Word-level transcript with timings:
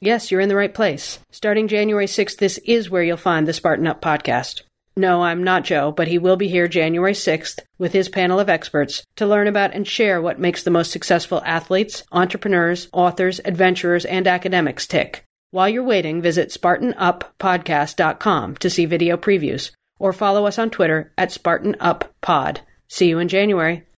Yes, 0.00 0.30
you're 0.30 0.40
in 0.40 0.48
the 0.48 0.54
right 0.54 0.72
place. 0.72 1.18
Starting 1.32 1.66
January 1.66 2.06
6th, 2.06 2.36
this 2.36 2.58
is 2.58 2.88
where 2.88 3.02
you'll 3.02 3.16
find 3.16 3.48
the 3.48 3.52
Spartan 3.52 3.88
Up 3.88 4.00
podcast. 4.00 4.62
No, 4.96 5.22
I'm 5.22 5.42
not 5.42 5.64
Joe, 5.64 5.90
but 5.90 6.08
he 6.08 6.18
will 6.18 6.36
be 6.36 6.48
here 6.48 6.68
January 6.68 7.14
6th 7.14 7.58
with 7.78 7.92
his 7.92 8.08
panel 8.08 8.38
of 8.38 8.48
experts 8.48 9.02
to 9.16 9.26
learn 9.26 9.48
about 9.48 9.74
and 9.74 9.86
share 9.86 10.22
what 10.22 10.38
makes 10.38 10.62
the 10.62 10.70
most 10.70 10.92
successful 10.92 11.42
athletes, 11.44 12.04
entrepreneurs, 12.12 12.88
authors, 12.92 13.40
adventurers, 13.44 14.04
and 14.04 14.28
academics 14.28 14.86
tick. 14.86 15.24
While 15.50 15.68
you're 15.68 15.82
waiting, 15.82 16.22
visit 16.22 16.50
SpartanUpPodcast.com 16.50 18.56
to 18.56 18.70
see 18.70 18.86
video 18.86 19.16
previews 19.16 19.72
or 19.98 20.12
follow 20.12 20.46
us 20.46 20.58
on 20.58 20.70
Twitter 20.70 21.12
at 21.18 21.30
SpartanUpPod. 21.30 22.58
See 22.88 23.08
you 23.08 23.18
in 23.18 23.28
January. 23.28 23.84